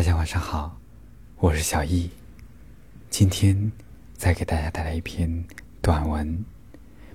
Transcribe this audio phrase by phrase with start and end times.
[0.00, 0.80] 大家晚上好，
[1.36, 2.08] 我是小易。
[3.10, 3.70] 今天
[4.14, 5.44] 再给大家带来一篇
[5.82, 6.42] 短文，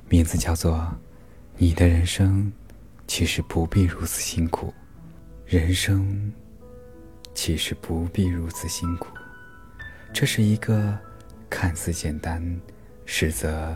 [0.08, 0.76] 名字叫做
[1.58, 2.54] 《你的人生
[3.08, 4.72] 其实不必如此辛苦》。
[5.52, 6.32] 人生
[7.34, 9.08] 其实不必如此辛苦，
[10.14, 10.96] 这是一个
[11.50, 12.62] 看似简单，
[13.04, 13.76] 实则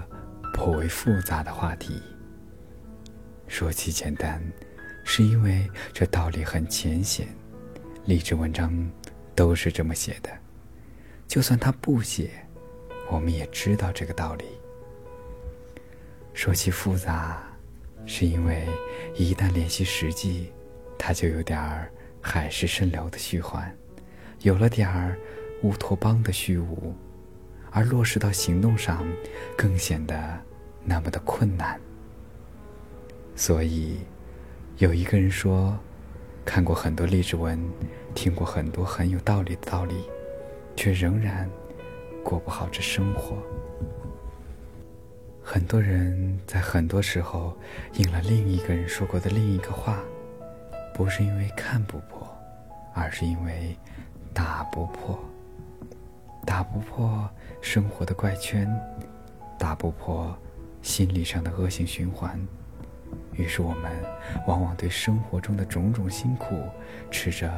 [0.53, 1.99] 颇为复杂的话题。
[3.47, 4.39] 说起简单，
[5.03, 7.27] 是因为这道理很浅显。
[8.05, 8.73] 励志文章
[9.39, 10.29] 都是这么写的，
[11.25, 12.29] 就算他不写，
[13.09, 14.43] 我们也知道这个道理。
[16.33, 17.41] 说起复杂，
[18.05, 18.67] 是因为
[19.15, 20.51] 一旦联系实际，
[20.97, 21.89] 它就有点儿
[22.19, 23.73] 海市蜃楼的虚幻，
[24.41, 25.17] 有了点儿
[25.63, 26.93] 乌托邦的虚无，
[27.71, 29.07] 而落实到行动上，
[29.55, 30.37] 更显得
[30.83, 31.79] 那么的困难。
[33.37, 33.99] 所以，
[34.79, 35.79] 有一个人说。
[36.49, 37.63] 看过很多励志文，
[38.15, 40.09] 听过很多很有道理的道理，
[40.75, 41.47] 却仍然
[42.23, 43.37] 过不好这生活。
[45.43, 47.55] 很多人在很多时候
[47.93, 49.99] 应了另一个人说过的另一个话，
[50.91, 52.27] 不是因为看不破，
[52.95, 53.77] 而是因为
[54.33, 55.19] 打不破，
[56.47, 57.29] 打不破
[57.61, 58.67] 生活的怪圈，
[59.59, 60.35] 打不破
[60.81, 62.39] 心理上的恶性循环。
[63.33, 63.91] 于是我们
[64.47, 66.55] 往往对生活中的种种辛苦，
[67.09, 67.49] 持着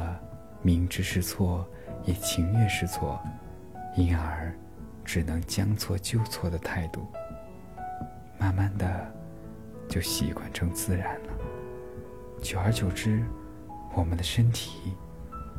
[0.62, 1.66] 明知是错
[2.04, 3.20] 也情愿是错，
[3.96, 4.54] 因而
[5.04, 7.06] 只能将错就错的态度。
[8.38, 9.12] 慢慢的，
[9.88, 11.28] 就习惯成自然了。
[12.42, 13.22] 久而久之，
[13.94, 14.94] 我们的身体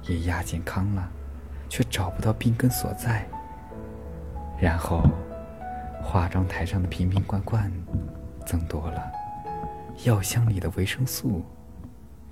[0.03, 1.09] 也亚健康了，
[1.69, 3.25] 却找不到病根所在。
[4.59, 5.02] 然后，
[6.02, 7.71] 化妆台上的瓶瓶罐罐
[8.45, 9.11] 增多了。
[10.05, 11.44] 药箱里的维生素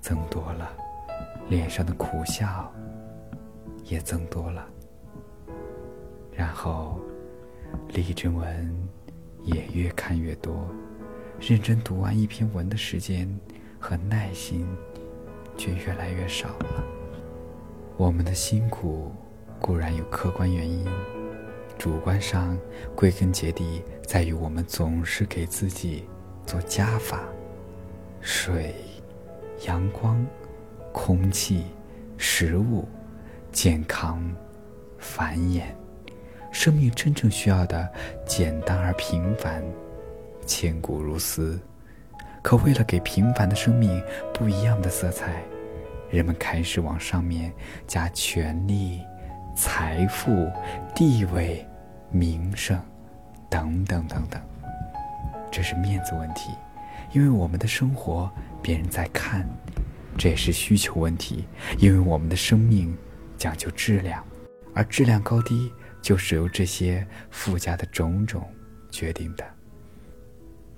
[0.02, 0.72] 增多了，
[1.48, 2.72] 脸上的苦笑
[3.86, 4.68] 也增多了。
[6.34, 7.00] 然后，
[7.90, 8.90] 励志文
[9.44, 10.68] 也越看越多，
[11.40, 13.30] 认真读完一篇文的时间
[13.80, 14.68] 和耐心
[15.56, 16.84] 却越来越少了。
[17.96, 19.12] 我们的辛苦
[19.60, 20.86] 固然有客观原因，
[21.78, 22.58] 主观上
[22.96, 26.06] 归根结底在于我们总是给自己
[26.46, 27.24] 做加法。
[28.22, 28.76] 水、
[29.66, 30.24] 阳光、
[30.92, 31.66] 空气、
[32.18, 32.88] 食物、
[33.52, 34.24] 健康、
[35.00, 35.64] 繁衍，
[36.52, 37.90] 生命真正需要的
[38.26, 39.64] 简单而平凡，
[40.46, 41.60] 千古如斯。
[42.44, 44.02] 可为了给平凡的生命
[44.34, 45.44] 不一样的色彩，
[46.10, 47.52] 人们开始往上面
[47.88, 49.02] 加权力、
[49.56, 50.50] 财富、
[50.96, 51.68] 地位、
[52.10, 52.80] 名声，
[53.50, 54.42] 等等等等。
[55.52, 56.52] 这是面子问题。
[57.14, 59.48] 因为我们的生活别人在看，
[60.18, 61.46] 这也是需求问题。
[61.78, 62.96] 因为我们的生命
[63.38, 64.26] 讲究质量，
[64.74, 65.72] 而质量高低
[66.02, 68.48] 就是由这些附加的种种
[68.90, 69.46] 决定的。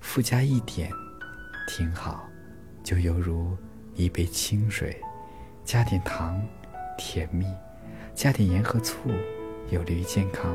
[0.00, 0.90] 附加一点
[1.68, 2.28] 挺好，
[2.82, 3.56] 就犹如
[3.94, 5.00] 一杯清水，
[5.64, 6.42] 加点糖
[6.98, 7.46] 甜蜜，
[8.14, 8.96] 加点盐和醋
[9.70, 10.54] 有利于健康，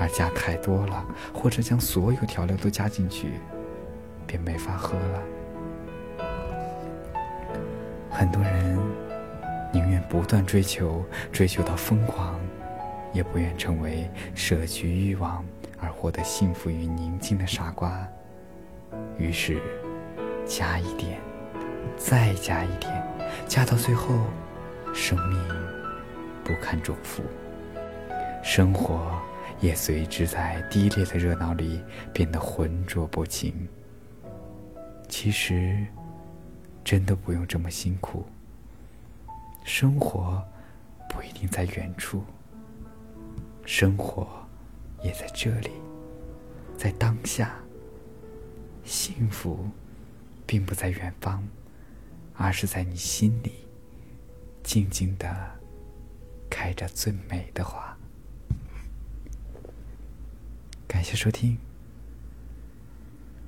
[0.00, 3.34] 而加太多了，或者将所有调料都加进去。
[4.32, 5.22] 便没法喝了。
[8.10, 8.78] 很多人
[9.70, 12.40] 宁愿不断追求，追求到疯狂，
[13.12, 15.44] 也不愿成为舍去欲望
[15.78, 18.08] 而获得幸福与宁静的傻瓜。
[19.18, 19.60] 于是，
[20.46, 21.20] 加一点，
[21.98, 22.90] 再加一点，
[23.46, 24.14] 加到最后，
[24.94, 25.38] 生命
[26.42, 27.22] 不堪重负，
[28.42, 29.20] 生活
[29.60, 31.82] 也随之在低劣的热闹里
[32.14, 33.68] 变得浑浊不清。
[35.12, 35.86] 其实，
[36.82, 38.24] 真的不用这么辛苦。
[39.62, 40.42] 生活
[41.06, 42.24] 不一定在远处，
[43.66, 44.26] 生活
[45.02, 45.70] 也在这里，
[46.78, 47.54] 在当下。
[48.84, 49.68] 幸福
[50.46, 51.46] 并不在远方，
[52.34, 53.52] 而是在你心里，
[54.62, 55.60] 静静的
[56.48, 57.94] 开着最美的花。
[60.88, 61.58] 感谢收听。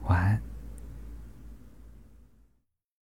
[0.02, 0.42] 晚安